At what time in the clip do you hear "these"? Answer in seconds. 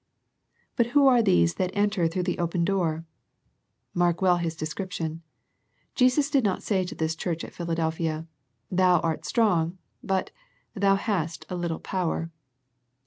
1.21-1.53